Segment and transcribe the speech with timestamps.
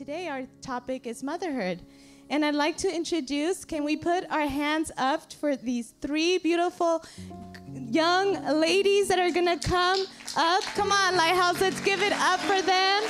[0.00, 1.78] Today our topic is motherhood.
[2.30, 7.04] And I'd like to introduce, can we put our hands up for these three beautiful
[7.74, 10.06] young ladies that are gonna come
[10.38, 10.62] up?
[10.74, 13.02] Come on, Lighthouse, let's give it up for them.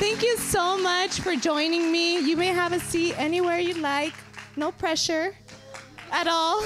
[0.00, 2.18] Thank you so much for joining me.
[2.18, 4.14] You may have a seat anywhere you'd like,
[4.56, 5.36] no pressure
[6.10, 6.64] at all.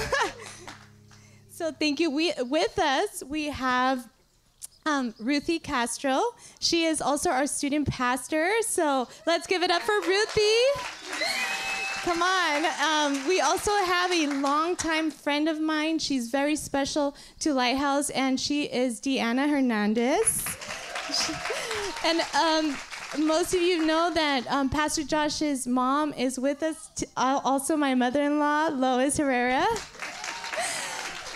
[1.51, 2.09] so thank you.
[2.09, 4.09] We with us we have
[4.85, 6.21] um, Ruthie Castro.
[6.59, 8.49] She is also our student pastor.
[8.61, 11.61] So let's give it up for Ruthie.
[12.03, 12.65] Come on.
[12.81, 15.99] Um, we also have a longtime friend of mine.
[15.99, 20.43] She's very special to Lighthouse, and she is Deanna Hernandez.
[22.05, 22.75] and um,
[23.19, 27.93] most of you know that um, Pastor Josh's mom is with us, t- also my
[27.93, 29.65] mother in law, Lois Herrera.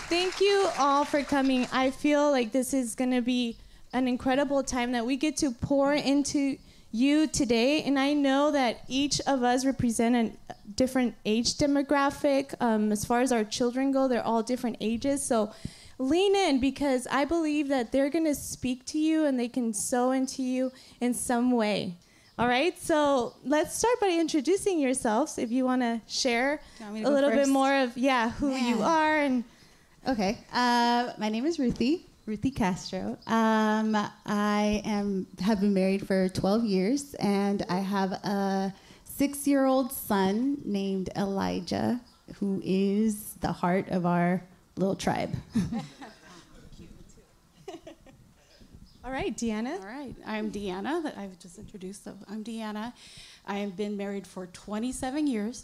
[0.07, 1.67] Thank you all for coming.
[1.71, 3.57] I feel like this is going to be
[3.91, 6.57] an incredible time that we get to pour into
[6.91, 7.81] you today.
[7.81, 12.53] And I know that each of us represent a different age demographic.
[12.59, 15.23] Um, as far as our children go, they're all different ages.
[15.23, 15.51] So
[15.97, 19.73] lean in because I believe that they're going to speak to you and they can
[19.73, 21.95] sow into you in some way.
[22.37, 25.37] All right, so let's start by introducing yourselves.
[25.37, 27.45] If you want to share a little first?
[27.45, 28.67] bit more of yeah who Man.
[28.67, 29.45] you are and
[30.07, 30.37] Okay.
[30.53, 32.05] Uh, my name is Ruthie.
[32.27, 33.17] Ruthie Castro.
[33.25, 38.71] Um, I am have been married for 12 years, and I have a
[39.05, 41.99] six-year-old son named Elijah,
[42.35, 44.43] who is the heart of our
[44.75, 45.33] little tribe.
[49.03, 49.79] All right, Deanna.
[49.79, 51.01] All right, I'm Deanna.
[51.01, 52.03] That I've just introduced.
[52.03, 52.93] So I'm Deanna.
[53.47, 55.63] I have been married for 27 years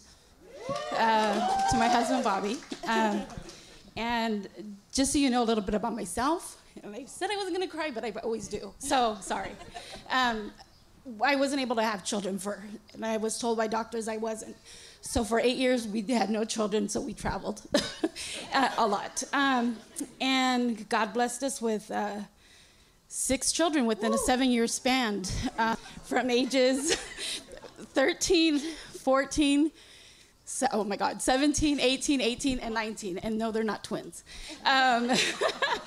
[0.94, 2.58] uh, to my husband Bobby.
[2.88, 3.22] Um,
[3.96, 4.48] and
[4.92, 7.68] just so you know a little bit about myself, and I said I wasn't going
[7.68, 8.74] to cry, but I always do.
[8.80, 9.52] So sorry.
[10.10, 10.52] Um,
[11.24, 12.64] I wasn't able to have children for,
[12.94, 14.56] and I was told by doctors I wasn't.
[15.02, 17.64] So for eight years, we had no children, so we traveled
[18.78, 19.24] a lot.
[19.34, 19.78] Um,
[20.20, 22.20] and God blessed us with uh,
[23.08, 25.24] six children within a seven year span
[25.58, 26.96] uh, from ages
[27.94, 29.72] 13, 14,
[30.72, 33.18] oh my God, 17, 18, 18, and 19.
[33.20, 34.24] And no, they're not twins.
[34.66, 35.12] Um,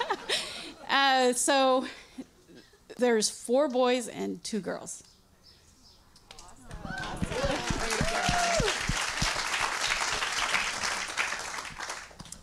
[0.89, 1.87] uh, so
[2.97, 5.03] there's four boys and two girls.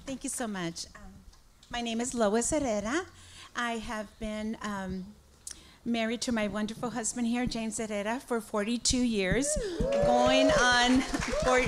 [0.06, 0.86] Thank you so much.
[0.96, 1.14] Um,
[1.70, 3.06] my name is Lois Herrera.
[3.56, 5.06] I have been um,
[5.84, 9.58] married to my wonderful husband here, James Herrera, for 42 years,
[10.06, 11.02] going on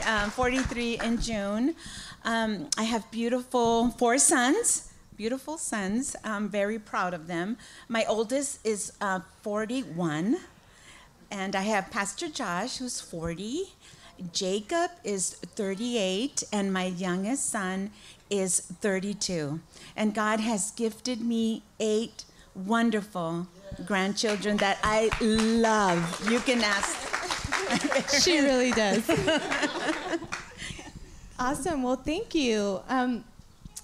[0.06, 1.76] um, 43 in June.
[2.24, 6.16] Um, I have beautiful four sons, beautiful sons.
[6.24, 7.58] I'm very proud of them.
[7.90, 10.38] My oldest is uh, 41,
[11.32, 13.64] and I have Pastor Josh, who's 40.
[14.32, 17.90] Jacob is 38, and my youngest son
[18.30, 19.60] is 32.
[19.96, 22.26] And God has gifted me eight
[22.56, 23.48] wonderful
[23.86, 26.30] grandchildren that I love.
[26.30, 28.22] You can ask.
[28.24, 29.10] she really does.
[31.40, 31.84] awesome.
[31.84, 32.82] Well, thank you.
[32.90, 33.24] Um,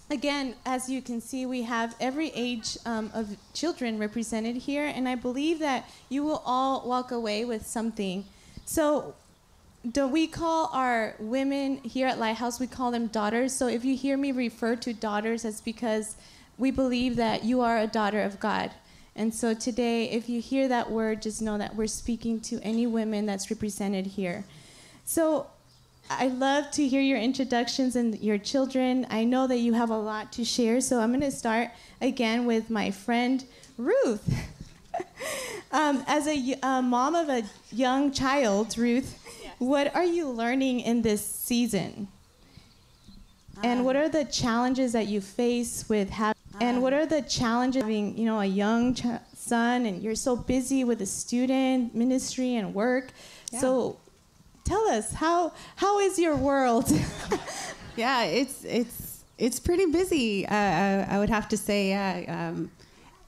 [0.09, 5.07] again, as you can see, we have every age um, of children represented here, and
[5.07, 8.25] I believe that you will all walk away with something.
[8.65, 9.15] So,
[9.89, 13.53] do we call our women here at Lighthouse, we call them daughters.
[13.53, 16.15] So, if you hear me refer to daughters, it's because
[16.57, 18.71] we believe that you are a daughter of God.
[19.15, 22.87] And so today, if you hear that word, just know that we're speaking to any
[22.87, 24.45] women that's represented here.
[25.05, 25.47] So
[26.09, 29.05] I love to hear your introductions and your children.
[29.09, 31.69] I know that you have a lot to share, so I'm going to start
[32.01, 33.43] again with my friend
[33.77, 34.27] Ruth.
[35.71, 39.53] um, as a, a, mom of a young child, Ruth, yes.
[39.59, 42.07] what are you learning in this season?
[43.57, 47.21] Um, and what are the challenges that you face with having and what are the
[47.21, 51.05] challenges of having, you know, a young ch- son and you're so busy with a
[51.05, 53.11] student ministry and work?
[53.51, 53.59] Yeah.
[53.59, 53.99] So
[54.65, 56.91] tell us how how is your world?
[57.95, 60.45] yeah, it's it's it's pretty busy.
[60.45, 62.49] Uh, I, I, would have to say, yeah.
[62.49, 62.71] Um,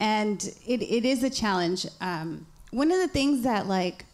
[0.02, 1.88] and it, it is a challenge.
[2.02, 4.06] Um, one of the things that like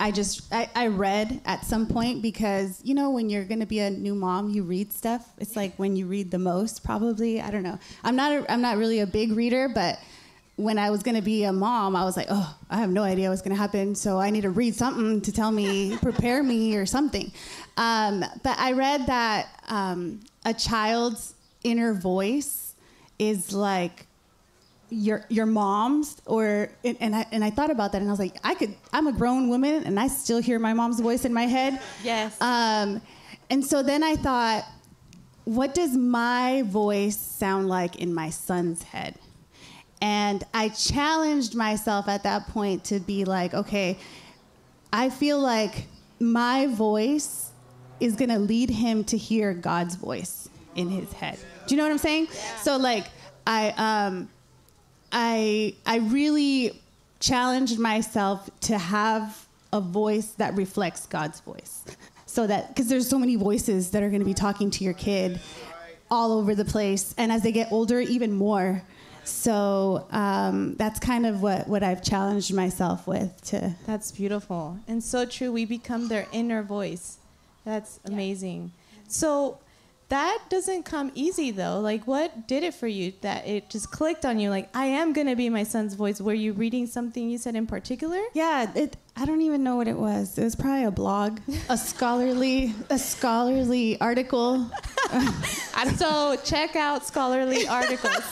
[0.00, 3.80] I just I, I read at some point because you know when you're gonna be
[3.80, 5.26] a new mom you read stuff.
[5.38, 7.40] It's like when you read the most probably.
[7.40, 7.78] I don't know.
[8.02, 10.00] I'm not a, I'm not really a big reader but
[10.56, 13.30] when I was gonna be a mom I was like oh I have no idea
[13.30, 16.86] what's gonna happen so I need to read something to tell me prepare me or
[16.86, 17.32] something.
[17.76, 22.74] Um, but I read that um, a child's inner voice
[23.18, 24.06] is like
[24.90, 28.36] your your mom's or and I and I thought about that and I was like
[28.44, 31.44] I could I'm a grown woman and I still hear my mom's voice in my
[31.44, 31.80] head.
[32.02, 32.40] Yes.
[32.40, 33.00] Um,
[33.50, 34.64] and so then I thought,
[35.44, 39.18] what does my voice sound like in my son's head?
[40.00, 43.98] And I challenged myself at that point to be like, okay,
[44.92, 45.86] I feel like
[46.20, 47.50] my voice
[48.00, 51.38] is gonna lead him to hear God's voice in his head.
[51.66, 52.28] Do you know what I'm saying?
[52.62, 53.06] So like
[53.46, 54.28] I um
[55.14, 56.78] I I really
[57.20, 61.84] challenged myself to have a voice that reflects God's voice.
[62.26, 64.92] So that because there's so many voices that are going to be talking to your
[64.92, 65.40] kid
[66.10, 68.82] all over the place, and as they get older, even more.
[69.22, 73.74] So um, that's kind of what what I've challenged myself with to.
[73.86, 75.52] That's beautiful and so true.
[75.52, 77.18] We become their inner voice.
[77.64, 78.72] That's amazing.
[79.08, 79.58] So
[80.08, 81.80] that doesn't come easy though.
[81.80, 84.50] Like, what did it for you that it just clicked on you?
[84.50, 86.20] Like, I am gonna be my son's voice.
[86.20, 88.20] Were you reading something you said in particular?
[88.34, 88.96] Yeah, it.
[89.16, 90.36] I don't even know what it was.
[90.36, 94.68] It was probably a blog, a scholarly, a scholarly article.
[95.96, 98.24] so check out scholarly articles.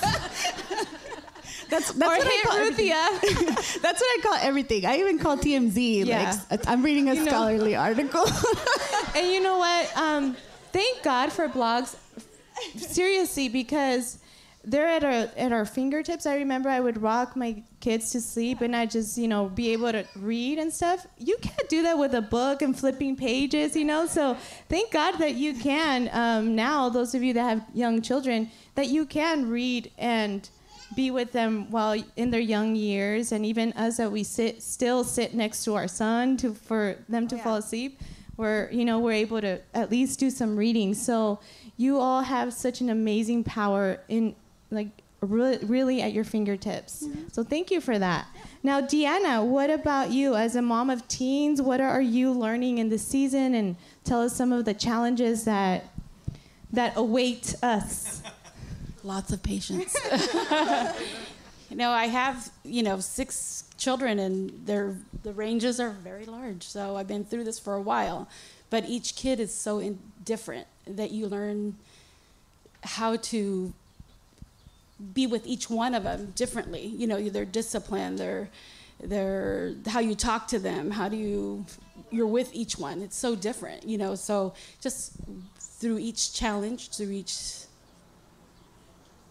[1.72, 3.80] That's, that's or what I call Ruthia.
[3.80, 4.84] That's what I call everything.
[4.84, 6.04] I even call TMZ.
[6.04, 6.38] Yeah.
[6.50, 7.30] Like I'm reading a You know.
[7.30, 8.26] scholarly article.
[9.16, 9.96] and you know what?
[9.96, 10.36] Um,
[10.72, 11.96] thank God for blogs.
[12.76, 14.18] Seriously, because
[14.64, 16.26] they're at our at our fingertips.
[16.26, 19.72] I remember I would rock my kids to sleep, and I just you know be
[19.72, 21.06] able to read and stuff.
[21.18, 24.06] You can't do that with a book and flipping pages, you know.
[24.06, 24.36] So
[24.68, 26.88] thank God that you can um, now.
[26.88, 30.48] Those of you that have young children, that you can read and
[30.94, 35.02] be with them while in their young years, and even us that we sit still
[35.02, 37.98] sit next to our son to for them to fall asleep.
[38.42, 40.94] We're you know we're able to at least do some reading.
[40.94, 41.38] So
[41.76, 44.34] you all have such an amazing power in
[44.72, 44.88] like
[45.20, 47.04] really, really at your fingertips.
[47.04, 47.28] Mm-hmm.
[47.30, 48.26] So thank you for that.
[48.64, 51.62] Now, Deanna, what about you as a mom of teens?
[51.62, 53.54] What are you learning in this season?
[53.54, 55.84] And tell us some of the challenges that
[56.72, 58.24] that await us.
[59.04, 59.96] Lots of patience.
[61.70, 66.62] you know, I have, you know, six children and their the ranges are very large.
[66.62, 68.28] So I've been through this for a while.
[68.70, 71.76] But each kid is so in, different that you learn
[72.84, 73.72] how to
[75.12, 76.86] be with each one of them differently.
[76.86, 78.48] You know, their discipline, their
[79.00, 81.66] their how you talk to them, how do you
[82.10, 83.02] you're with each one.
[83.02, 84.14] It's so different, you know.
[84.14, 85.12] So just
[85.58, 87.66] through each challenge, through each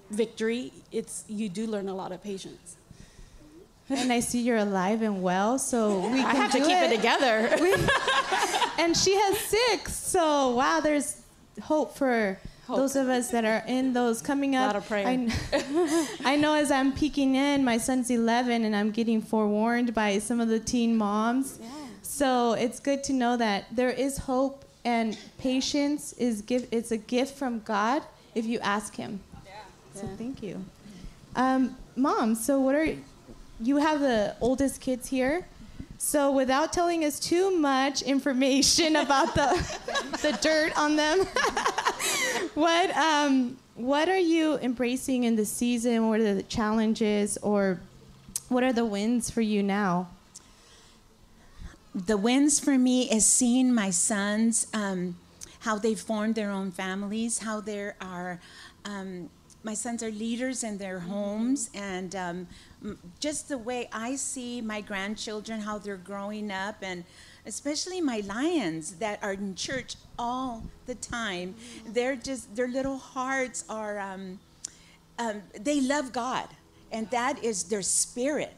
[0.09, 2.75] victory, it's you do learn a lot of patience.
[3.91, 6.95] And I see you're alive and well, so we can I have to keep it,
[6.95, 7.49] together.
[8.79, 9.93] and she has six.
[9.93, 11.21] So wow, there's
[11.61, 12.77] hope for Hope.
[12.77, 14.63] those of us that are in those coming up.
[14.63, 15.07] A Lot of prayer.
[15.07, 20.19] I, I know as I'm peeking in, my son's 11, and I'm getting forewarned by
[20.19, 21.59] some of the teen moms.
[22.01, 26.67] So it's good to know that there is hope and patience is give.
[26.71, 28.03] It's a gift from God
[28.35, 29.19] if you ask Him.
[29.45, 29.51] Yeah.
[29.93, 30.63] So thank you,
[31.35, 32.35] um, mom.
[32.35, 32.95] So what are
[33.61, 35.45] you have the oldest kids here?
[35.97, 39.49] So without telling us too much information about the
[40.21, 41.19] the dirt on them,
[42.55, 46.09] what um, what are you embracing in the season?
[46.09, 47.79] What are the challenges, or
[48.49, 50.07] what are the wins for you now?
[51.93, 55.15] the wins for me is seeing my sons um,
[55.59, 58.39] how they've formed their own families how there are
[58.85, 59.29] um,
[59.63, 62.47] my sons are leaders in their homes and um,
[63.19, 67.03] just the way i see my grandchildren how they're growing up and
[67.45, 71.55] especially my lions that are in church all the time.
[71.87, 74.39] They're just their little hearts are um,
[75.17, 76.47] um, they love God,
[76.91, 78.57] and that is their spirit.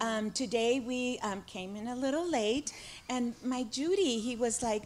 [0.00, 2.72] Um, today we um, came in a little late,
[3.08, 4.84] and my Judy, he was like,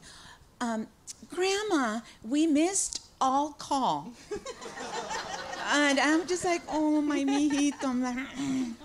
[0.61, 0.87] um,
[1.35, 4.13] "Grandma, we missed all call,"
[5.67, 8.17] and I'm just like, "Oh my mijito," I'm like,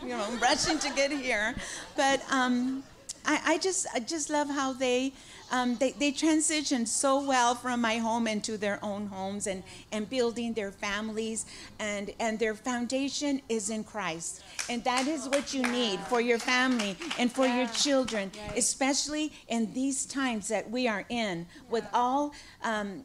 [0.03, 1.55] you know, rushing to get here,
[1.95, 2.21] but.
[2.31, 2.83] Um,
[3.25, 5.13] I, I just I just love how they
[5.51, 10.09] um, they they transitioned so well from my home into their own homes and and
[10.09, 11.45] building their families
[11.79, 16.39] and and their foundation is in Christ and that is what you need for your
[16.39, 22.33] family and for your children, especially in these times that we are in with all.
[22.63, 23.03] Um,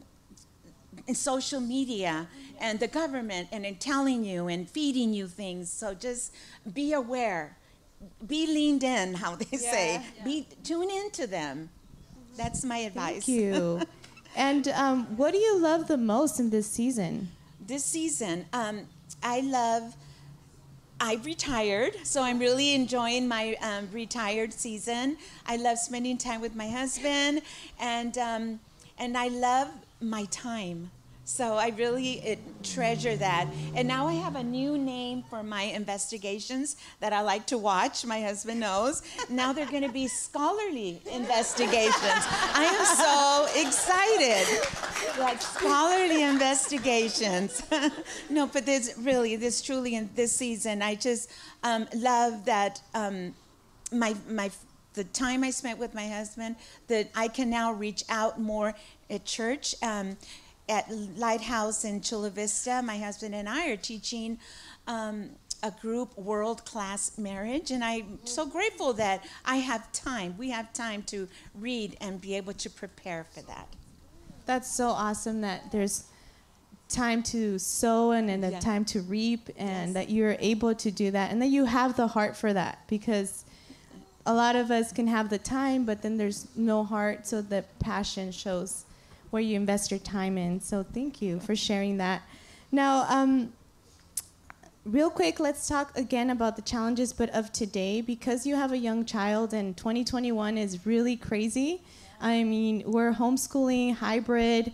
[1.07, 2.27] in social media
[2.59, 5.71] and the government and in telling you and feeding you things.
[5.71, 6.33] So just
[6.73, 7.57] be aware,
[8.27, 10.01] be leaned in, how they say.
[10.23, 11.69] Be tune into them.
[12.35, 13.25] That's my advice.
[13.25, 13.81] Thank you.
[14.35, 17.29] and um, what do you love the most in this season?
[17.65, 18.81] This season, um,
[19.23, 19.95] I love.
[20.99, 25.17] I retired, so I'm really enjoying my um, retired season.
[25.45, 27.43] I love spending time with my husband,
[27.79, 28.59] and um,
[28.97, 29.67] and I love
[30.01, 30.89] my time.
[31.27, 33.49] So I really it, treasure that.
[33.75, 38.05] And now I have a new name for my investigations that I like to watch.
[38.05, 39.03] My husband knows.
[39.29, 41.93] Now they're going to be scholarly investigations.
[42.01, 45.19] I am so excited.
[45.19, 47.61] Like scholarly investigations.
[48.29, 51.29] no, but this really, this truly in this season, I just
[51.61, 53.35] um, love that um,
[53.91, 54.49] my my
[54.93, 56.55] the time I spent with my husband,
[56.87, 58.73] that I can now reach out more
[59.09, 59.75] at church.
[59.83, 60.17] Um,
[60.69, 64.37] at Lighthouse in Chula Vista, my husband and I are teaching
[64.87, 65.29] um,
[65.63, 70.35] a group world class marriage, and I'm so grateful that I have time.
[70.37, 73.67] We have time to read and be able to prepare for that.
[74.45, 76.05] That's so awesome that there's
[76.89, 78.59] time to sow and, and a Yeah.
[78.59, 79.93] time to reap, and Yes.
[79.93, 83.43] that you're able to do that, and that you have the heart for that because
[84.25, 87.63] a lot of us can have the time, but then there's no heart, so the
[87.79, 88.83] passion shows
[89.29, 90.59] where you invest your time in.
[90.59, 92.21] So thank you for sharing that.
[92.71, 93.53] Now, um,
[94.85, 98.77] real quick, let's talk again about the challenges, but of today, because you have a
[98.77, 101.81] young child and 2021 is really crazy.
[102.21, 104.73] I mean, we're homeschooling, hybrid,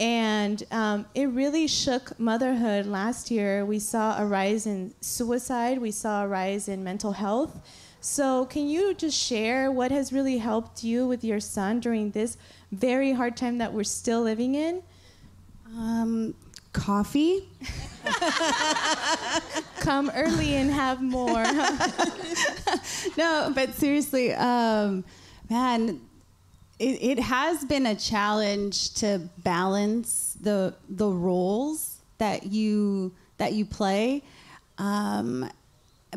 [0.00, 3.64] and um, it really shook motherhood last year.
[3.64, 7.60] We saw a rise in suicide, we saw a rise in mental health.
[8.00, 12.36] So, can you just share what has really helped you with your son during this
[12.72, 14.82] very hard time that we're still living in?
[15.78, 16.34] Um,
[16.72, 17.48] coffee.
[19.80, 21.44] Come early and have more.
[23.16, 25.04] no, but seriously, um,
[25.48, 26.00] man,
[26.78, 33.64] it, it has been a challenge to balance the the roles that you that you
[33.64, 34.22] play.
[34.78, 35.48] Um,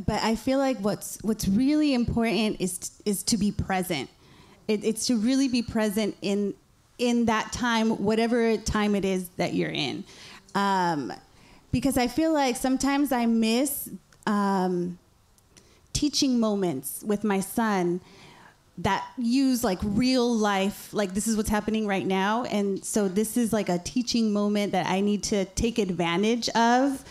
[0.06, 4.10] but I feel like what's what's really important is is to be present.
[4.68, 6.54] It, it's to really be present in
[6.98, 10.04] in that time, whatever time it is that you're in.
[10.54, 11.12] Um,
[11.72, 13.90] because I feel like sometimes I miss
[14.26, 14.98] um,
[15.92, 18.00] teaching moments with my son
[18.78, 23.38] that use like real life like this is what's happening right now and so this
[23.38, 27.06] is like a teaching moment that i need to take advantage of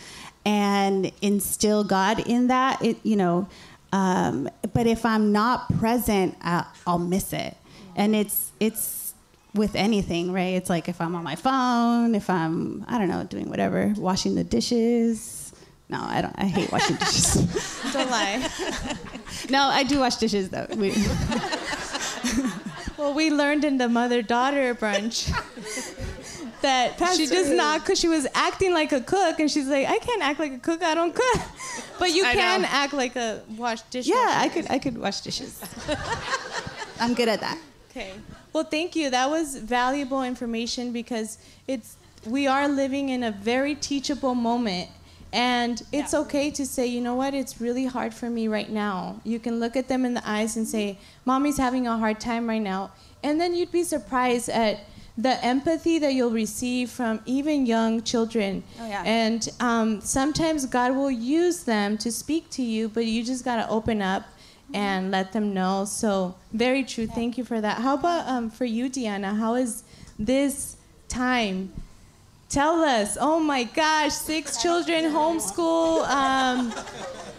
[0.45, 3.47] and instill god in that it you know
[3.93, 7.55] um, but if i'm not present I'll, I'll miss it.
[7.95, 9.13] And it's it's
[9.53, 10.55] with anything right?
[10.55, 14.35] It's like if i'm on my phone if i'm i don't know doing whatever washing
[14.35, 15.53] the dishes.
[15.89, 17.35] No i don't i hate washing dishes.
[17.93, 18.49] Don't lie.
[19.49, 20.67] no i do wash dishes though.
[20.75, 20.93] We,
[22.97, 25.29] Well, we learned in the mother daughter brunch
[26.65, 29.99] that she does not, because she was acting like a cook, and she's like, I
[29.99, 31.41] can't act like a cook, I don't cook.
[31.97, 32.67] But you I can know.
[32.69, 34.05] act like a wash dish.
[34.05, 35.63] Yeah, I could I could wash dishes.
[36.99, 37.57] I'm good at that.
[37.89, 38.11] Okay.
[38.51, 39.09] Well, thank you.
[39.09, 41.95] That was valuable information because it's
[42.25, 44.89] we are living in a very teachable moment.
[45.31, 49.19] And it's okay to say, you know what, it's really hard for me right now.
[49.25, 52.47] You can look at them in the eyes and say, Mommy's having a hard time
[52.47, 52.91] right now.
[53.21, 54.79] And then you'd be surprised at
[55.17, 58.63] the empathy that you'll receive from even young children.
[58.79, 59.03] Oh, yeah.
[59.05, 63.55] And um, sometimes God will use them to speak to you, but you just got
[63.57, 64.25] to open up
[64.73, 65.85] and let them know.
[65.85, 67.07] So, very true.
[67.07, 67.81] Thank you for that.
[67.81, 69.37] How about um, for you, Deanna?
[69.37, 69.83] How is
[70.19, 70.75] this
[71.07, 71.71] time?
[72.49, 73.17] Tell us.
[73.19, 76.73] Oh my gosh, six children, homeschool, um,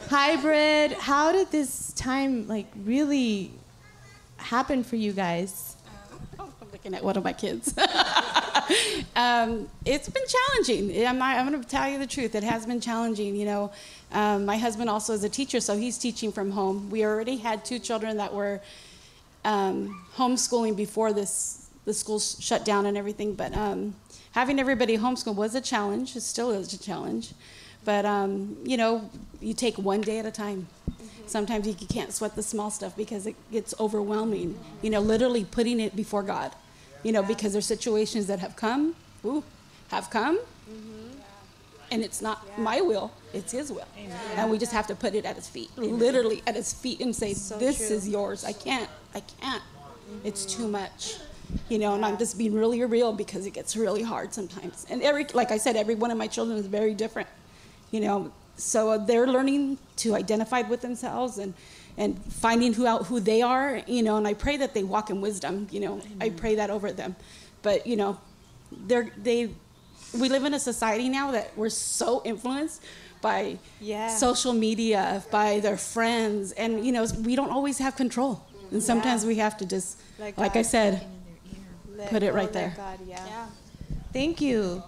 [0.09, 0.92] hybrid.
[0.92, 3.52] How did this time like really
[4.38, 5.75] happen for you guys?
[6.87, 7.76] Looking at one of my kids.
[9.16, 11.05] um, it's been challenging.
[11.05, 12.37] I'm, not, I'm going to tell you the truth.
[12.37, 13.35] It has been challenging.
[13.35, 13.73] You know,
[14.12, 16.88] um, my husband also is a teacher, so he's teaching from home.
[16.88, 18.61] We already had two children that were
[19.45, 23.35] um, homeschooling before this the schools shut down and everything.
[23.35, 23.97] But um,
[24.31, 26.14] having everybody homeschool was a challenge.
[26.14, 27.33] It still is a challenge.
[27.85, 30.69] But um, you know, you take one day at a time.
[31.26, 34.57] Sometimes you can't sweat the small stuff because it gets overwhelming.
[34.83, 36.52] You know, literally putting it before God.
[37.03, 39.45] You know, because there's situations that have come, ooh,
[39.88, 40.41] have come,
[41.91, 43.87] and it's not my will, it's His will.
[44.37, 47.15] And we just have to put it at His feet, literally at His feet, and
[47.15, 48.45] say, This is yours.
[48.45, 49.62] I can't, I can't.
[50.25, 51.17] It's too much.
[51.69, 54.85] You know, and I'm just being really real because it gets really hard sometimes.
[54.91, 57.29] And every, like I said, every one of my children is very different.
[57.93, 61.55] You know, so they're learning to identify with themselves and
[61.99, 63.83] and finding who out who they are.
[63.87, 65.67] You know, and I pray that they walk in wisdom.
[65.71, 67.17] You know, I pray that over them.
[67.62, 68.19] But you know,
[68.73, 69.50] they're they
[70.19, 72.83] we live in a society now that we're so influenced
[73.21, 74.09] by Yeah.
[74.09, 78.43] social media, by their friends, and you know we don't always have control.
[78.71, 81.07] And sometimes we have to just, Let like God I said,
[82.11, 82.75] Put it right there.
[82.76, 83.47] God, yeah.
[84.12, 84.83] Thank you.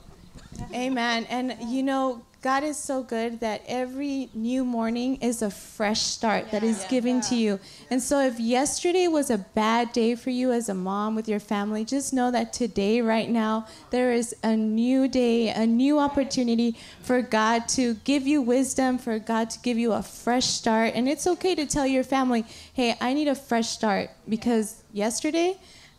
[0.74, 1.26] Amen.
[1.30, 6.52] And you know, God is so good that every new morning is a fresh start
[6.52, 7.58] that is given to you.
[7.90, 11.40] And so if yesterday was a bad day for you as a mom with your
[11.40, 16.76] family, just know that today, right now, there is a new day, a new opportunity
[17.02, 20.92] for God to give you wisdom, for God to give you a fresh start.
[20.94, 25.58] And it's okay to tell your family, hey, I need a fresh start because yesterday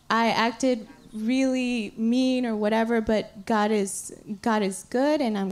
[0.09, 5.51] I acted really mean or whatever, but God is God is good and I'm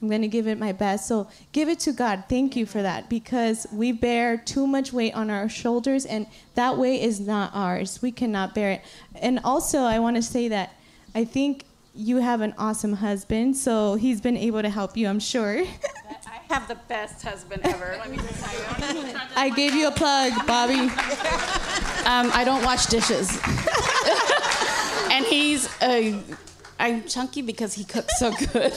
[0.00, 1.08] I'm going to give it my best.
[1.08, 2.24] So give it to God.
[2.28, 6.78] Thank you for that because we bear too much weight on our shoulders and that
[6.78, 8.00] weight is not ours.
[8.00, 8.82] We cannot bear it.
[9.16, 10.74] And also I want to say that
[11.14, 11.64] I think
[11.94, 15.64] you have an awesome husband, so he's been able to help you, I'm sure.
[16.26, 17.96] I have the best husband ever.
[17.98, 19.14] Let me just tell you.
[19.36, 20.90] I gave you a plug, Bobby.
[22.08, 23.38] Um, I don't wash dishes.
[25.12, 26.18] and he's uh,
[26.78, 28.72] I'm chunky because he cooks so good.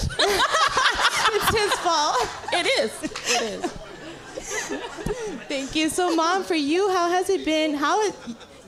[1.33, 2.17] It's his fault.
[2.53, 3.03] it is.
[3.03, 3.71] It is.
[5.47, 5.89] Thank you.
[5.89, 7.73] So, mom, for you, how has it been?
[7.73, 8.15] How it,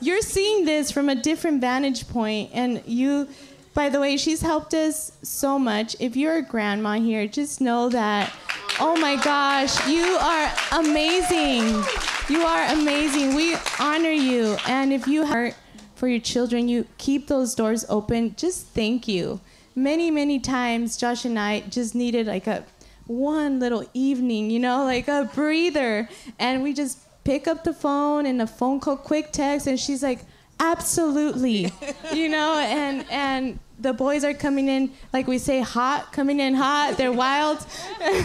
[0.01, 3.27] you're seeing this from a different vantage point, and you,
[3.73, 5.95] by the way, she's helped us so much.
[5.99, 8.33] If you're a grandma here, just know that,
[8.79, 11.83] oh my gosh, you are amazing.
[12.29, 13.35] You are amazing.
[13.35, 15.55] We honor you, and if you heart
[15.95, 18.35] for your children, you keep those doors open.
[18.35, 19.39] Just thank you.
[19.75, 22.63] Many, many times, Josh and I just needed like a
[23.07, 26.07] one little evening, you know, like a breather.
[26.39, 30.03] And we just pick up the phone and a phone call, quick text, and she's
[30.03, 30.19] like,
[30.59, 31.71] absolutely,
[32.13, 36.53] you know, and and the boys are coming in, like we say, hot, coming in
[36.53, 36.95] hot.
[36.97, 37.65] They're wild,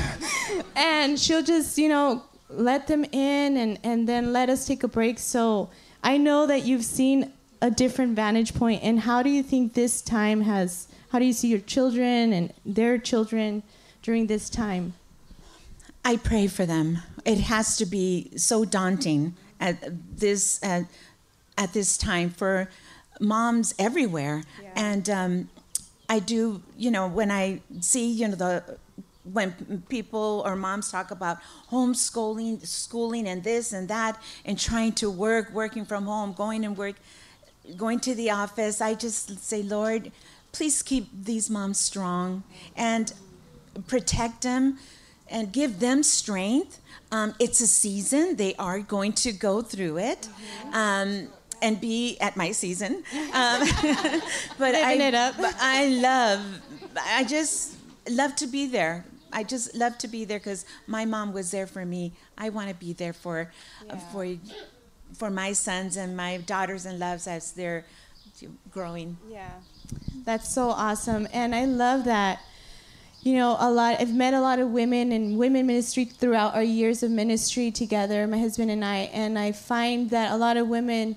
[0.76, 4.88] and she'll just, you know, let them in and and then let us take a
[4.88, 5.18] break.
[5.18, 5.70] So
[6.02, 10.00] I know that you've seen a different vantage point, and how do you think this
[10.02, 10.88] time has?
[11.10, 13.62] How do you see your children and their children
[14.02, 14.94] during this time?
[16.04, 16.98] I pray for them.
[17.24, 19.76] It has to be so daunting at
[20.18, 20.84] this at,
[21.56, 22.70] at this time for
[23.20, 24.42] moms everywhere.
[24.74, 25.48] And um,
[26.08, 28.78] I do, you know, when I see, you know, the
[29.32, 31.38] when people or moms talk about
[31.70, 36.76] homeschooling, schooling, and this and that, and trying to work, working from home, going and
[36.76, 36.96] work,
[37.76, 40.10] going to the office, I just say, Lord,
[40.52, 42.42] please keep these moms strong
[42.76, 43.12] and
[43.86, 44.78] protect them
[45.28, 46.80] and give them strength.
[47.10, 50.28] Um, it's a season; they are going to go through it.
[50.72, 51.28] Um,
[51.60, 53.60] and be at my season, um,
[54.58, 55.34] but I, it up.
[55.38, 56.40] I love,
[56.96, 57.74] I just
[58.08, 59.04] love to be there.
[59.32, 62.12] I just love to be there because my mom was there for me.
[62.36, 63.50] I want to be there for,
[63.90, 64.26] uh, for,
[65.14, 67.84] for my sons and my daughters and loves as they're
[68.70, 69.16] growing.
[69.28, 69.50] Yeah.
[70.24, 71.28] That's so awesome.
[71.32, 72.40] And I love that.
[73.22, 76.62] You know, a lot I've met a lot of women in women ministry throughout our
[76.62, 80.68] years of ministry together, my husband and I, and I find that a lot of
[80.68, 81.16] women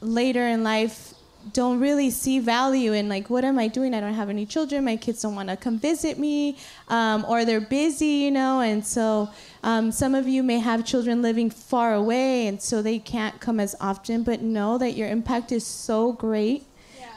[0.00, 1.13] later in life
[1.52, 3.94] don't really see value in like what am i doing?
[3.94, 4.84] I don't have any children.
[4.84, 6.56] My kids don't want to come visit me
[6.88, 8.60] um, or they're busy you know?
[8.60, 9.30] And so
[9.62, 13.60] um, some of you may have children living far away and so they can't come
[13.60, 16.64] as often but know that your impact is so great.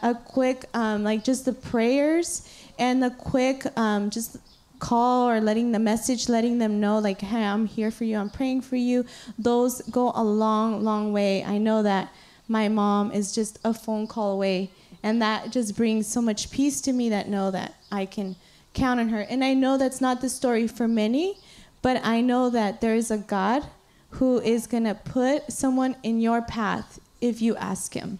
[0.04, 4.38] A quick um, like just the prayers and the quick um, just
[4.80, 8.18] call or letting the message letting them know like hey i'm here for you.
[8.18, 9.06] I'm praying for you.
[9.40, 11.44] Those go a long long way.
[11.44, 12.14] I know that
[12.48, 14.70] my mom is just a phone call away
[15.04, 18.36] and that just brings so much peace to me that know that i can
[18.74, 21.38] count on her and i know that's not the story for many
[21.82, 23.64] but i know that there is a god
[24.12, 28.20] who is going to put someone in your path if you ask him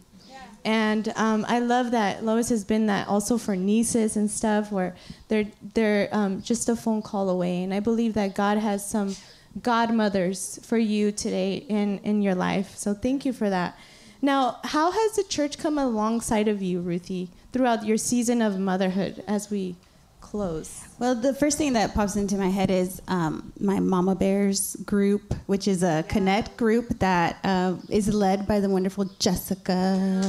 [0.66, 4.96] And um, I love that Lois has been that also for nieces and stuff, where
[5.30, 7.64] they're they're um, just a phone call away.
[7.64, 9.16] And I believe that God has some
[9.64, 12.76] godmothers for you today in in your life.
[12.76, 13.78] So thank you for that.
[14.22, 19.24] Now, how has the church come alongside of you, Ruthie, throughout your season of motherhood
[19.28, 19.76] as we
[20.22, 20.84] close?
[21.00, 25.36] Well, the first thing that pops into my head is um, my Mama Bears group,
[25.46, 30.22] which is a Connect group that uh, is led by the wonderful Jessica.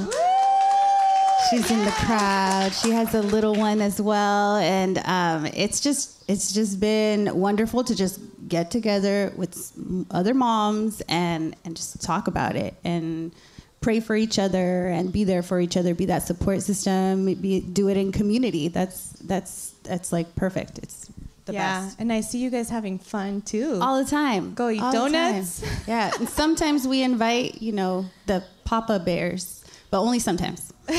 [1.51, 2.73] She's in the crowd.
[2.75, 7.85] She has a little one as well, and um, it's just it's just been wonderful
[7.85, 9.73] to just get together with
[10.11, 13.33] other moms and and just talk about it and
[13.81, 17.61] pray for each other and be there for each other be that support system be,
[17.61, 18.69] do it in community.
[18.69, 20.79] That's that's that's like perfect.
[20.79, 21.11] It's
[21.45, 22.01] the yeah, best.
[22.01, 23.79] and I see you guys having fun too.
[23.81, 24.55] all the time.
[24.55, 25.65] Go eat All donuts?
[25.87, 30.73] yeah and sometimes we invite you know the papa bears but only sometimes.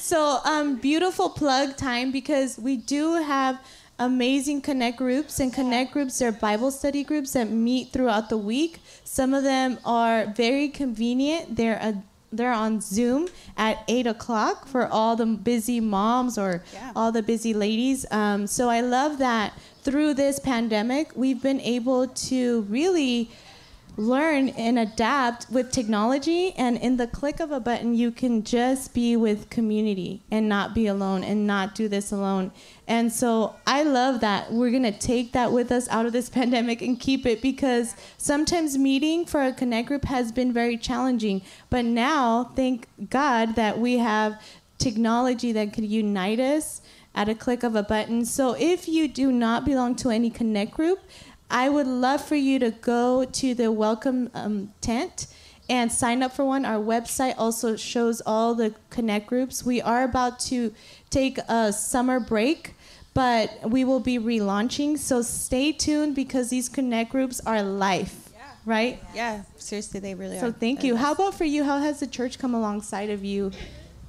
[0.00, 3.60] So, um, beautiful plug time because we do have
[3.98, 8.80] amazing connect groups and connect groups are bible study groups that meet throughout the week.
[9.04, 11.56] Some of them are very convenient.
[11.56, 16.92] They're a, they're on zoom at 8 o'clock for all the busy moms or Yeah.
[16.94, 18.04] all the busy ladies.
[18.10, 23.30] Um, so i love that through this pandemic we've been able to really
[23.98, 28.94] learn and adapt with technology and in the click of a button you can just
[28.94, 32.52] be with community and not be alone and not do this alone.
[32.86, 34.52] And so i love that.
[34.52, 37.96] We're going to take that with us out of this pandemic and keep it because
[38.16, 41.42] sometimes meeting for a connect group has been very challenging.
[41.68, 44.40] But now thank god that we have
[44.78, 46.82] technology that could unite us
[47.18, 48.24] at a click of a button.
[48.24, 51.00] So if you do not belong to any connect group
[51.50, 55.26] I would love for you to go to the welcome um, tent
[55.70, 56.64] and sign up for one.
[56.64, 59.64] Our website also shows all the connect groups.
[59.64, 60.74] We are about to
[61.10, 62.74] take a summer break,
[63.14, 64.98] but we will be relaunching.
[64.98, 68.30] So stay tuned because these connect groups are life,
[68.64, 69.02] right?
[69.14, 70.40] Yeah, seriously, they really are.
[70.40, 70.96] So thank you.
[70.96, 71.64] How about for you?
[71.64, 73.52] How has the church come alongside of you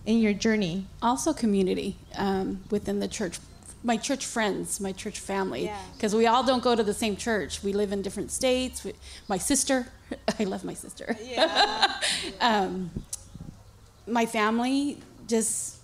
[0.06, 0.88] in your journey?
[1.02, 3.40] also community um, within the church
[3.84, 5.78] my church friends my church family Yeah.
[5.96, 7.64] because we all don't go to the same church.
[7.64, 8.84] We live in different states.
[8.84, 8.94] We,
[9.28, 9.88] my sister
[10.40, 11.16] i love my sister.
[12.42, 12.92] Um,
[14.08, 15.78] my family just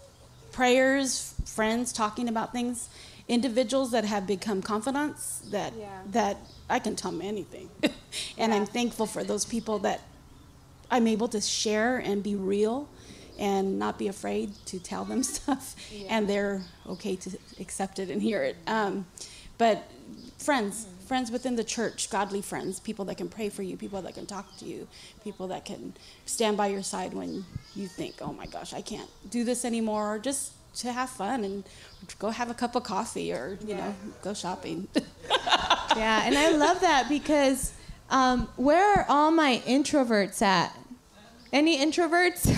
[0.51, 2.89] prayers friends talking about things
[3.27, 5.73] individuals that have become confidants that
[6.11, 6.37] that
[6.69, 7.69] i can tell them anything.
[8.37, 10.01] And i'm thankful for those people that
[10.91, 12.87] i'm able to share and be real
[13.39, 15.75] and not be afraid to tell them stuff.
[16.09, 18.57] And they're okay to accept it and hear it.
[18.67, 19.05] Um,
[19.57, 19.89] but
[20.37, 24.15] friends friends within the church godly friends people that can pray for you people that
[24.15, 24.87] can talk to you
[25.23, 25.93] people that can
[26.25, 27.45] stand by your side when
[27.75, 31.43] you think oh my gosh i can't do this anymore or just to have fun
[31.43, 31.63] and
[32.19, 34.87] go have a cup of coffee or you know go shopping.
[35.95, 37.71] Yeah, and I love that because
[38.09, 40.77] um, where are all my introverts at?
[41.55, 42.51] Any introverts?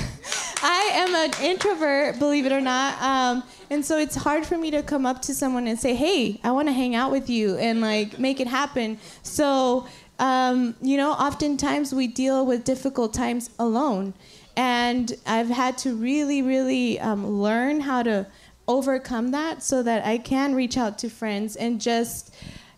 [0.64, 3.00] I am an introvert, believe it or not.
[3.00, 6.42] Um, and so it's hard for me to come up to someone and say, hey,
[6.44, 8.98] I want to hang out with you and like make it happen.
[9.22, 9.86] So,
[10.18, 14.16] um, you know, oftentimes we deal with difficult times alone.
[14.56, 18.26] And I've had to really, really um, learn how to
[18.68, 22.34] overcome that so that I can reach out to friends and just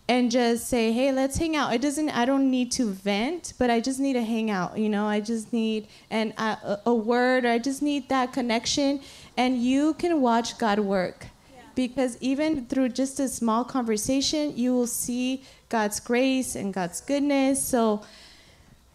[0.10, 2.10] and just say, "Hey, let's hang out." It doesn't.
[2.10, 4.76] I don't need to vent, but I just need to hang out.
[4.76, 9.02] You know, I just need an a, a word, or I just need that connection,
[9.38, 11.28] and you can watch God work,
[11.76, 17.64] because even through just a small conversation, you will see God's grace and God's goodness.
[17.64, 18.02] So,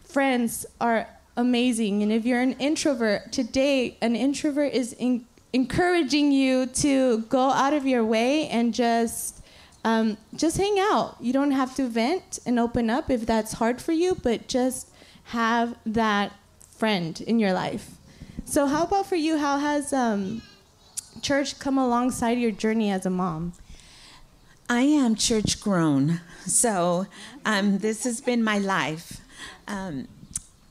[0.03, 6.65] friends are amazing, and if you're an introvert today, an introvert is in, encouraging you
[6.65, 9.34] to go out of your way and just
[9.85, 11.15] um, just hang out.
[11.21, 14.89] You don't have to vent and open up if that's hard for you, but just
[15.25, 16.33] have that
[16.75, 17.91] friend in your life.
[18.45, 19.37] So, how about for you?
[19.37, 20.41] How has um,
[21.21, 23.53] church come alongside your journey as a mom?
[24.67, 27.05] I am church grown, so
[27.45, 29.21] um, this has been my life.
[29.67, 30.07] Um,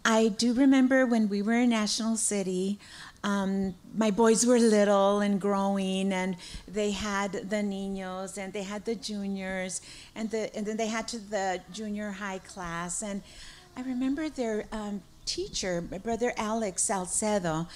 [0.05, 2.81] I do remember when we were in National City,
[3.25, 6.37] um, my boys were little and growing, and
[6.69, 9.81] they had the niños and they had the juniors,
[10.15, 13.23] and the and then they had to the junior high class, and
[13.77, 17.67] I remember their um, teacher, my brother Alex Salcedo,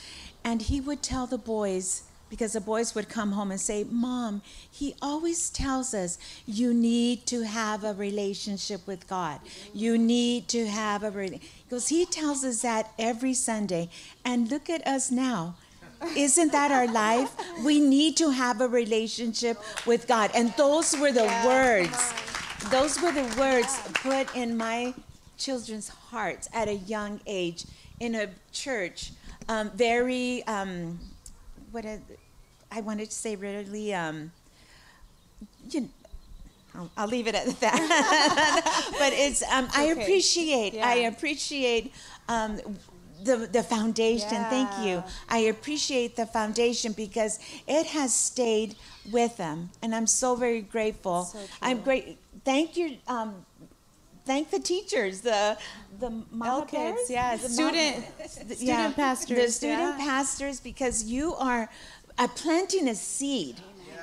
[0.45, 4.43] and he would tell the boys, because the boys would come home and say, Mom,
[4.71, 9.41] he always tells us you need to have a relationship with God.
[9.73, 11.51] You need to have a relationship.
[11.69, 13.91] Because he tells us that every Sunday.
[14.25, 15.57] And look at us now.
[16.17, 17.35] Isn't that our life?
[17.65, 20.31] We need to have a relationship with God.
[20.35, 22.13] And those were the words.
[22.71, 24.95] Those were the words put in my
[25.39, 27.65] children's hearts at a young age
[28.01, 29.13] in a church.
[29.49, 30.99] Um, very, um,
[31.71, 31.85] what
[32.71, 34.33] I wanted to say really, um,
[35.71, 35.89] you
[36.75, 38.93] I'll, I'll, leave it at that.
[38.99, 39.81] but it's, um, okay.
[39.81, 40.87] I appreciate, yeah.
[40.87, 41.93] I appreciate
[42.29, 42.61] um,
[43.25, 44.29] the, the foundation.
[44.31, 44.51] Yeah.
[44.51, 45.03] Thank you.
[45.29, 48.77] I appreciate the foundation because it has stayed
[49.11, 51.25] with them, and I'm so very grateful.
[51.25, 52.19] So I'm great.
[52.45, 52.99] Thank you.
[53.09, 53.45] Um,
[54.29, 55.57] thank the teachers, the
[55.99, 60.07] the mama kids, yeah, the student mom, student yeah, pastors, the student yeah.
[60.07, 61.69] pastors, because you are
[62.19, 63.57] uh, planting a seed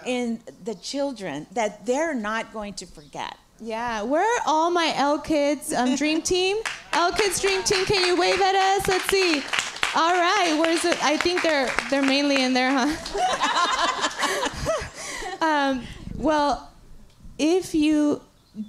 [0.06, 3.38] in the children that they're not going to forget.
[3.60, 6.58] Yeah, where are all my L Kids um, Dream Team?
[6.94, 8.88] L Kids Dream Team, can you wave at us?
[8.88, 9.44] Let's see.
[9.96, 10.98] All right, where's it?
[11.06, 12.90] I think they're they're mainly in there, huh?
[15.46, 15.84] um,
[16.18, 16.72] well,
[17.38, 18.22] if you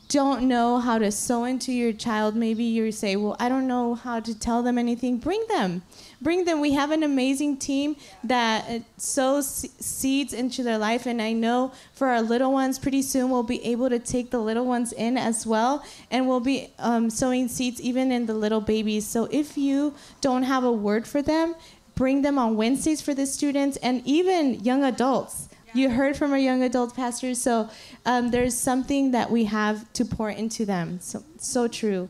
[0.09, 3.95] don't know how to sow into your child, maybe you say, Well, I don't know
[3.95, 5.19] how to tell them anything.
[5.19, 5.83] Bring them.
[6.21, 6.61] Bring them.
[6.61, 9.47] We have an amazing team that uh, sows
[9.79, 11.07] seeds into their life.
[11.07, 14.39] And I know for our little ones, pretty soon we'll be able to take the
[14.39, 15.85] little ones in as well.
[16.11, 19.07] And we'll be um, sowing seeds even in the little babies.
[19.07, 21.55] So if you don't have a word for them,
[21.95, 26.39] bring them on Wednesdays for the students and even young adults you heard from our
[26.39, 27.69] young adult pastors, so
[28.05, 30.99] um, there's something that we have to pour into them.
[31.01, 32.09] So, so true.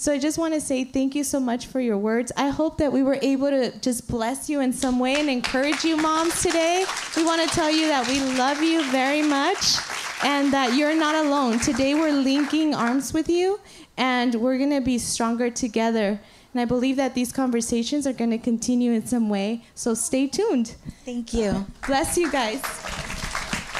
[0.00, 2.32] So I just want to say thank you so much for your words.
[2.34, 5.84] I hope that we were able to just bless you in some way and encourage
[5.84, 6.86] you, moms, today.
[7.14, 9.76] We want to tell you that we love you very much
[10.24, 11.58] and that you're not alone.
[11.58, 13.60] Today we're linking arms with you
[13.98, 16.18] and we're going to be stronger together.
[16.52, 19.62] And I believe that these conversations are going to continue in some way.
[19.74, 20.74] So stay tuned.
[21.04, 21.66] Thank you.
[21.86, 22.60] Bless you guys.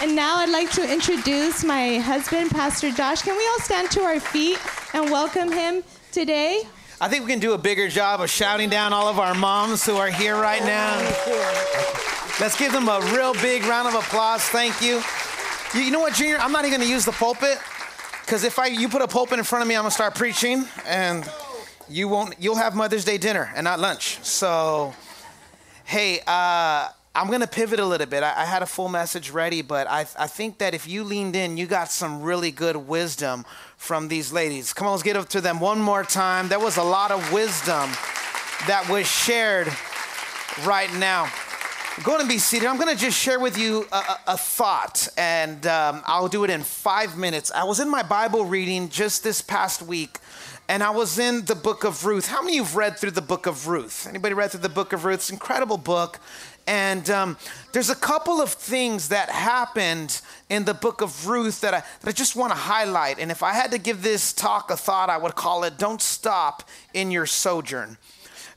[0.02, 3.22] And now I'd like to introduce my husband, Pastor Josh.
[3.22, 4.58] Can we all stand to our feet
[4.94, 6.62] and welcome him today?
[7.00, 9.84] I think we can do a bigger job of shouting down all of our moms
[9.84, 10.96] who are here right now.
[12.40, 14.42] Let's give them a real big round of applause.
[14.42, 15.02] Thank you.
[15.74, 16.38] You know what, Junior?
[16.38, 17.58] I'm not even going to use the pulpit
[18.24, 20.14] because if I you put a pulpit in front of me, I'm going to start
[20.14, 21.28] preaching and
[21.90, 24.18] you won't you'll have mother's day dinner and not lunch.
[24.22, 24.94] So
[25.84, 28.22] hey uh, i'm to pivot a little bit.
[28.22, 31.34] I, I, had a full message ready but I, I think that if you leaned
[31.34, 33.44] in you got some really good wisdom
[33.76, 34.72] from these ladies.
[34.72, 36.48] Come on let's get up to them one more time.
[36.48, 37.90] There was a lot of wisdom
[38.66, 39.68] that was shared
[40.64, 41.30] right now.
[42.04, 42.66] Go and be seated.
[42.66, 46.44] I'm going to just share with you a, a, a thought, and um, I'll do
[46.44, 47.50] it in five minutes.
[47.50, 50.18] I was in my Bible reading just this past week,
[50.70, 52.28] and I was in the book of Ruth.
[52.28, 54.06] How many of you have read through the book of Ruth?
[54.06, 55.16] Anybody read through the book of Ruth?
[55.16, 56.20] It's an incredible book.
[56.64, 57.38] And um,
[57.72, 62.08] there's a couple of things that happened in the book of Ruth that I, that
[62.08, 63.18] I just want to highlight.
[63.18, 66.00] And if I had to give this talk a thought, I would call it Don't
[66.00, 67.98] Stop in Your Sojourn.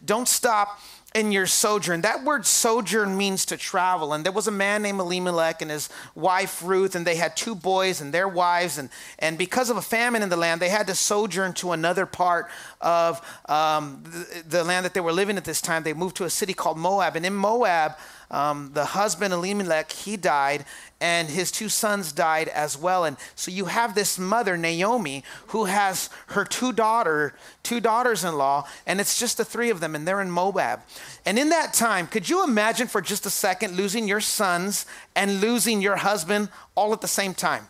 [0.06, 0.80] Don't stop
[1.13, 2.02] in your sojourn.
[2.02, 4.13] That word sojourn means to travel.
[4.13, 7.56] And there was a man named Elimelech and his wife Ruth, and they had two
[7.56, 8.78] boys and their wives.
[8.78, 12.06] And, and because of a famine in the land, they had to sojourn to another
[12.06, 12.49] part
[12.82, 15.84] of um, the, the, land that they were living at this time.
[15.84, 17.15] They moved to a city called Moab.
[17.15, 17.97] And in Moab,
[18.34, 20.65] um, the husband Elimelech, he died,
[21.00, 23.06] and his two sons died as well.
[23.06, 29.00] And so you have this mother, Naomi, who has her two daughter, two daughters-in-law, and
[29.00, 30.80] it's just the three of them, and they're in Moab.
[31.26, 35.39] And in that time, could you imagine for just a second losing your sons and
[35.39, 37.67] losing your husband all at the same time?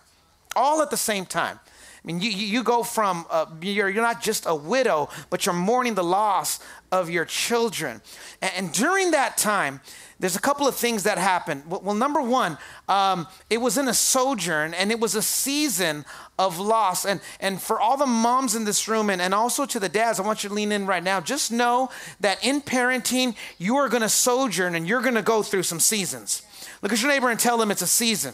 [0.55, 1.59] All at the same time.
[2.03, 5.55] I mean, you, you go from, uh, you're, you're not just a widow, but you're
[5.55, 6.59] mourning the loss
[6.91, 8.01] of your children.
[8.41, 9.79] And, and during that time,
[10.23, 11.63] there's a couple of things that happened.
[11.67, 12.57] Well, number one,
[12.87, 16.05] um, it was in a sojourn and it was a season
[16.39, 17.05] of loss.
[17.05, 20.21] And, and for all the moms in this room and, and also to the dads,
[20.21, 21.19] I want you to lean in right now.
[21.19, 21.89] Just know
[22.21, 25.81] that in parenting, you are going to sojourn and you're going to go through some
[25.81, 26.41] seasons.
[26.81, 28.33] Look at your neighbor and tell them it's a season.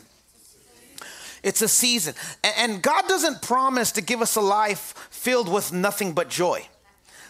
[1.41, 2.13] It's a season.
[2.43, 6.67] And God doesn't promise to give us a life filled with nothing but joy.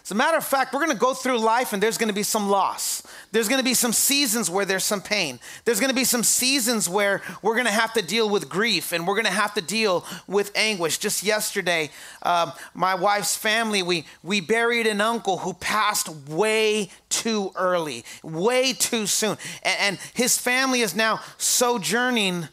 [0.02, 2.14] As a matter of fact, we're going to go through life and there's going to
[2.14, 3.02] be some loss.
[3.32, 5.38] There's going to be some seasons where there's some pain.
[5.64, 8.92] There's going to be some seasons where we're going to have to deal with grief
[8.92, 10.98] and we're going to have to deal with anguish.
[10.98, 11.90] Just yesterday,
[12.22, 18.72] um, my wife's family, we, we buried an uncle who passed way too early, way
[18.72, 19.36] too soon.
[19.62, 22.48] And, and his family is now sojourning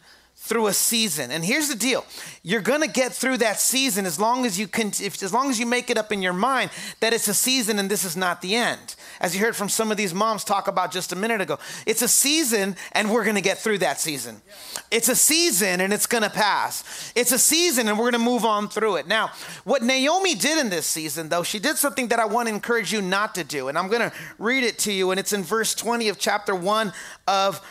[0.48, 1.30] through a season.
[1.32, 2.06] And here's the deal.
[2.42, 5.50] You're going to get through that season as long as you can if, as long
[5.50, 8.16] as you make it up in your mind that it's a season and this is
[8.16, 8.96] not the end.
[9.20, 11.60] As you heard from some of these moms talk about just a minute ago.
[11.86, 14.42] It's a season and we're going to get through that season.
[14.90, 17.12] It's a season and it's going to pass.
[17.16, 19.08] It's a season and we're going to move on through it.
[19.08, 19.32] Now,
[19.66, 22.94] what Naomi did in this season though, she did something that I want to encourage
[22.94, 23.68] you not to do.
[23.68, 26.56] And I'm going to read it to you and it's in verse 20 of chapter
[26.56, 26.94] 1
[27.28, 27.62] of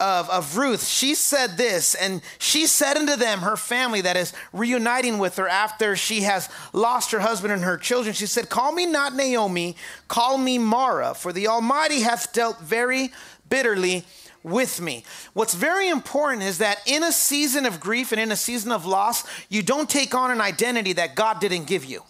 [0.00, 4.32] of, of Ruth, she said this, and she said unto them, her family that is
[4.52, 8.72] reuniting with her after she has lost her husband and her children, she said, Call
[8.72, 9.76] me not Naomi,
[10.08, 13.12] call me Mara, for the Almighty hath dealt very
[13.48, 14.04] bitterly
[14.42, 15.04] with me.
[15.32, 18.86] What's very important is that in a season of grief and in a season of
[18.86, 22.02] loss, you don't take on an identity that God didn't give you.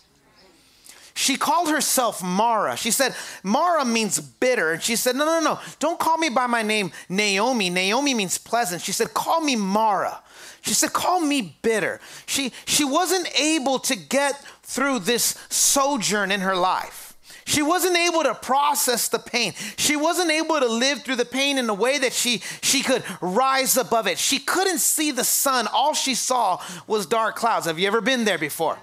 [1.16, 2.76] She called herself Mara.
[2.76, 4.72] She said, Mara means bitter.
[4.72, 7.70] And she said, No, no, no, don't call me by my name Naomi.
[7.70, 8.82] Naomi means pleasant.
[8.82, 10.22] She said, Call me Mara.
[10.60, 12.00] She said, Call me bitter.
[12.26, 17.05] She, she wasn't able to get through this sojourn in her life.
[17.46, 19.54] She wasn't able to process the pain.
[19.76, 23.04] She wasn't able to live through the pain in a way that she, she could
[23.20, 24.18] rise above it.
[24.18, 25.68] She couldn't see the sun.
[25.72, 27.66] All she saw was dark clouds.
[27.66, 28.76] Have you ever been there before?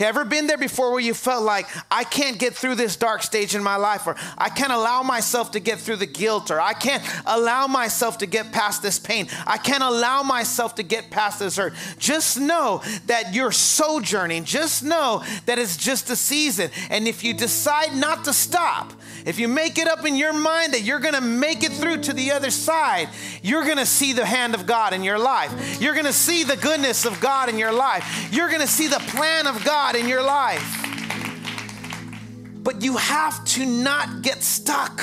[0.00, 3.22] You ever been there before where you felt like, I can't get through this dark
[3.22, 6.60] stage in my life, or I can't allow myself to get through the guilt, or
[6.60, 9.28] I can't allow myself to get past this pain.
[9.46, 11.74] I can't allow myself to get past this hurt.
[11.98, 14.42] Just know that you're sojourning.
[14.42, 16.70] Just know that it's just a season.
[16.90, 18.94] And if you decide not not to stop,
[19.26, 21.98] if you make it up in your mind that you're going to make it through
[21.98, 23.10] to the other side,
[23.42, 25.78] you're going to see the hand of God in your life.
[25.78, 28.30] You're going to see the goodness of God in your life.
[28.32, 30.64] You're going to see the plan of God in your life.
[32.62, 35.02] But you have to not get stuck.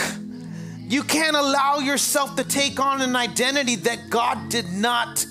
[0.80, 5.24] You can't allow yourself to take on an identity that God did not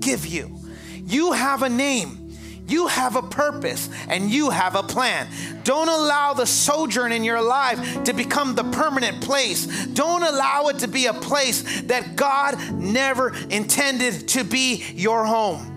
[0.00, 0.58] give you.
[1.06, 2.23] You have a name.
[2.66, 5.28] You have a purpose and you have a plan.
[5.64, 9.86] Don't allow the sojourn in your life to become the permanent place.
[9.86, 15.73] Don't allow it to be a place that God never intended to be your home.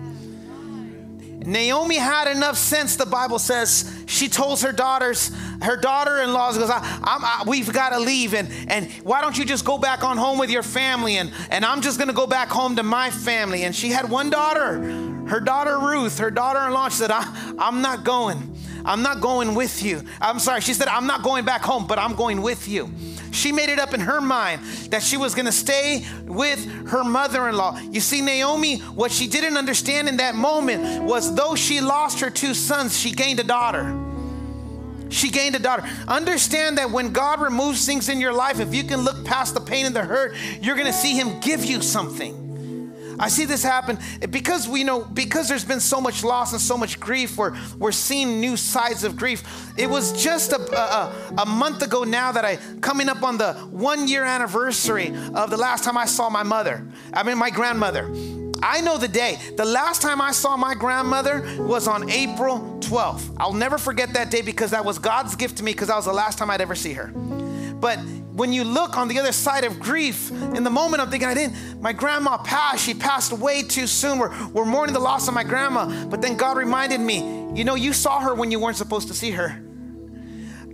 [1.48, 3.90] Naomi had enough sense, the Bible says.
[4.06, 5.30] She told her daughters,
[5.62, 8.34] her daughter in laws goes, I, I, We've got to leave.
[8.34, 11.16] And, and why don't you just go back on home with your family?
[11.16, 13.64] And, and I'm just going to go back home to my family.
[13.64, 14.78] And she had one daughter,
[15.28, 16.90] her daughter Ruth, her daughter in law.
[16.90, 18.54] She said, I, I'm not going.
[18.84, 20.02] I'm not going with you.
[20.20, 20.60] I'm sorry.
[20.60, 22.92] She said, I'm not going back home, but I'm going with you.
[23.38, 27.04] She made it up in her mind that she was going to stay with her
[27.04, 27.78] mother in law.
[27.78, 32.30] You see, Naomi, what she didn't understand in that moment was though she lost her
[32.30, 33.96] two sons, she gained a daughter.
[35.08, 35.88] She gained a daughter.
[36.08, 39.60] Understand that when God removes things in your life, if you can look past the
[39.60, 42.47] pain and the hurt, you're going to see Him give you something.
[43.18, 43.98] I see this happen
[44.30, 47.36] because we know because there's been so much loss and so much grief.
[47.36, 49.42] We're we're seeing new sides of grief.
[49.76, 53.54] It was just a, a, a month ago now that I coming up on the
[53.70, 56.86] one year anniversary of the last time I saw my mother.
[57.12, 58.12] I mean my grandmother.
[58.62, 59.38] I know the day.
[59.56, 63.36] The last time I saw my grandmother was on April 12th.
[63.38, 66.06] I'll never forget that day because that was God's gift to me because that was
[66.06, 67.08] the last time I'd ever see her.
[67.08, 68.00] But
[68.38, 71.34] when you look on the other side of grief, in the moment I'm thinking, I
[71.34, 72.84] didn't, my grandma passed.
[72.84, 74.18] She passed way too soon.
[74.18, 76.06] We're, we're mourning the loss of my grandma.
[76.06, 77.18] But then God reminded me,
[77.54, 79.60] you know, you saw her when you weren't supposed to see her.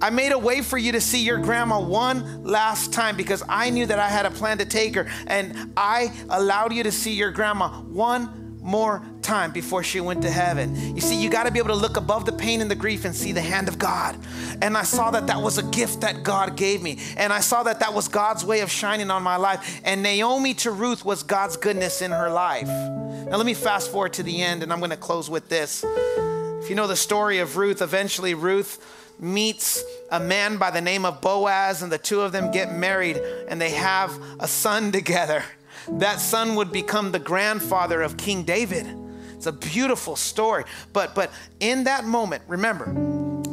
[0.02, 3.70] I made a way for you to see your grandma one last time because I
[3.70, 5.06] knew that I had a plan to take her.
[5.26, 10.30] And I allowed you to see your grandma one more time before she went to
[10.30, 10.96] heaven.
[10.96, 13.04] You see, you got to be able to look above the pain and the grief
[13.04, 14.16] and see the hand of God.
[14.62, 16.98] And I saw that that was a gift that God gave me.
[17.18, 19.82] And I saw that that was God's way of shining on my life.
[19.84, 22.66] And Naomi to Ruth was God's goodness in her life.
[22.66, 25.84] Now, let me fast forward to the end, and I'm going to close with this.
[25.84, 31.04] If you know the story of Ruth, eventually Ruth meets a man by the name
[31.04, 35.44] of Boaz, and the two of them get married and they have a son together
[35.92, 38.86] that son would become the grandfather of King David.
[39.34, 40.64] It's a beautiful story.
[40.92, 42.86] But but in that moment, remember,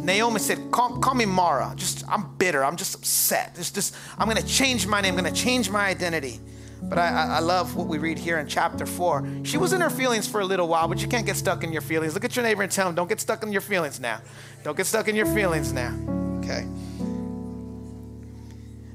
[0.03, 1.73] Naomi said, call, call me Mara.
[1.75, 2.63] Just I'm bitter.
[2.63, 3.55] I'm just upset.
[3.55, 6.39] Just, just I'm gonna change my name, I'm gonna change my identity.
[6.83, 9.27] But I, I, love what we read here in chapter four.
[9.43, 11.71] She was in her feelings for a little while, but you can't get stuck in
[11.71, 12.15] your feelings.
[12.15, 14.19] Look at your neighbor and tell him, don't get stuck in your feelings now.
[14.63, 15.95] Don't get stuck in your feelings now.
[16.39, 16.65] Okay.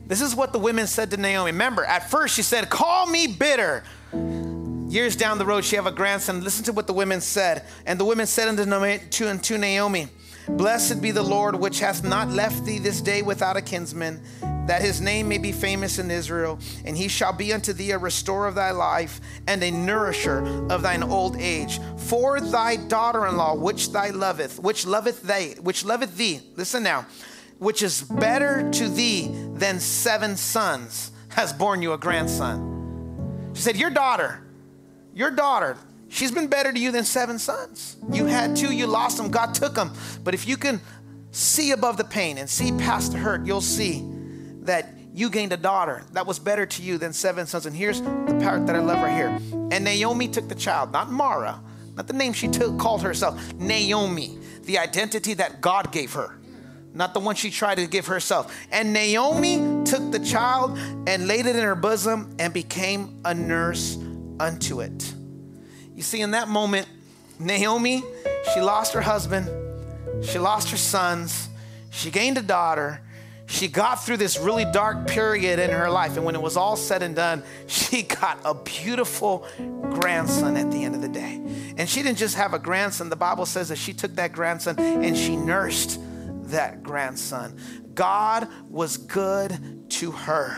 [0.06, 1.50] This is what the women said to Naomi.
[1.50, 3.82] Remember, at first she said, Call me bitter.
[4.88, 6.44] Years down the road, she have a grandson.
[6.44, 7.64] Listen to what the women said.
[7.86, 10.08] And the women said unto Naomi,
[10.48, 14.22] Blessed be the Lord, which hath not left thee this day without a kinsman,
[14.68, 16.60] that his name may be famous in Israel.
[16.84, 20.82] And he shall be unto thee a restorer of thy life, and a nourisher of
[20.82, 21.80] thine old age.
[21.96, 26.42] For thy daughter-in-law, which thy loveth, which loveth they, which loveth thee.
[26.54, 27.06] Listen now,
[27.58, 33.52] which is better to thee than seven sons, has borne you a grandson.
[33.54, 34.42] She said, Your daughter,
[35.14, 35.76] your daughter,
[36.08, 37.96] she's been better to you than seven sons.
[38.12, 39.92] You had two, you lost them, God took them.
[40.22, 40.80] But if you can
[41.30, 44.04] see above the pain and see past the hurt, you'll see
[44.62, 47.64] that you gained a daughter that was better to you than seven sons.
[47.64, 49.28] And here's the part that I love right here.
[49.70, 51.60] And Naomi took the child, not Mara,
[51.94, 56.38] not the name she took, called herself, Naomi, the identity that God gave her
[56.96, 58.56] not the one she tried to give herself.
[58.72, 63.98] And Naomi took the child and laid it in her bosom and became a nurse
[64.40, 65.14] unto it.
[65.94, 66.88] You see, in that moment,
[67.38, 68.02] Naomi,
[68.54, 69.48] she lost her husband,
[70.24, 71.48] she lost her sons,
[71.90, 73.00] she gained a daughter.
[73.48, 76.74] She got through this really dark period in her life, and when it was all
[76.74, 79.46] said and done, she got a beautiful
[79.82, 81.40] grandson at the end of the day.
[81.76, 84.76] And she didn't just have a grandson, the Bible says that she took that grandson
[84.80, 86.00] and she nursed
[86.50, 87.58] that grandson.
[87.94, 90.56] God was good to her.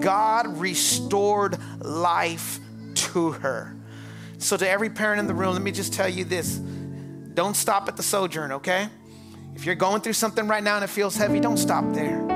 [0.00, 2.60] God restored life
[2.94, 3.76] to her.
[4.38, 6.56] So, to every parent in the room, let me just tell you this
[7.34, 8.88] don't stop at the sojourn, okay?
[9.54, 12.26] If you're going through something right now and it feels heavy, don't stop there.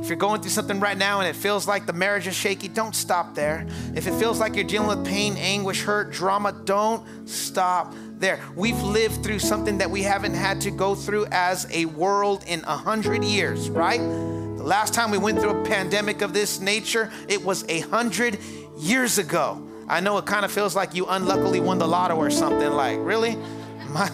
[0.00, 2.68] If you're going through something right now and it feels like the marriage is shaky,
[2.68, 3.66] don't stop there.
[3.94, 8.40] If it feels like you're dealing with pain, anguish, hurt, drama, don't stop there.
[8.54, 12.62] We've lived through something that we haven't had to go through as a world in
[12.64, 14.00] a hundred years, right?
[14.00, 18.38] The last time we went through a pandemic of this nature, it was a hundred
[18.78, 19.62] years ago.
[19.88, 22.70] I know it kind of feels like you unluckily won the lotto or something.
[22.72, 23.36] Like, really?
[23.88, 24.10] My,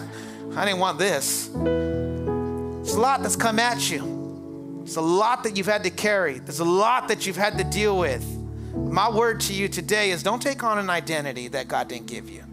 [0.55, 1.47] I didn't want this.
[1.47, 4.81] It's a lot that's come at you.
[4.85, 6.39] It's a lot that you've had to carry.
[6.39, 8.23] There's a lot that you've had to deal with.
[8.73, 12.29] My word to you today is don't take on an identity that God didn't give
[12.29, 12.44] you.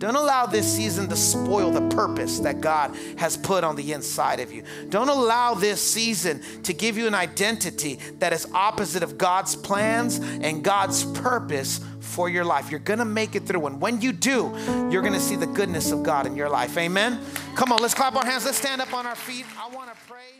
[0.00, 4.40] Don't allow this season to spoil the purpose that God has put on the inside
[4.40, 4.62] of you.
[4.88, 10.16] Don't allow this season to give you an identity that is opposite of God's plans
[10.18, 12.70] and God's purpose for your life.
[12.70, 13.66] You're gonna make it through.
[13.66, 14.56] And when you do,
[14.90, 16.78] you're gonna see the goodness of God in your life.
[16.78, 17.20] Amen.
[17.54, 18.46] Come on, let's clap our hands.
[18.46, 19.44] Let's stand up on our feet.
[19.58, 20.39] I wanna pray.